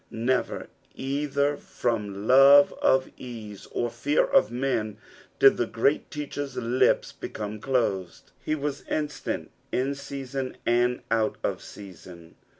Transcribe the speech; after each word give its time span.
Never 0.09 0.67
either 0.95 1.57
from 1.57 2.25
love 2.27 2.73
of 2.81 3.11
ease, 3.17 3.67
or 3.69 3.91
fear 3.91 4.23
of 4.25 4.49
men, 4.49 4.97
did 5.37 5.57
tho 5.57 5.67
Great 5.67 6.09
Teacher's 6.09 6.57
lips 6.57 7.11
become 7.11 7.59
closed. 7.59 8.31
He 8.43 8.55
was 8.55 8.81
instant 8.87 9.51
in 9.71 9.93
season 9.93 10.57
and 10.65 11.03
out 11.11 11.35
of 11.43 11.61
season. 11.61 12.33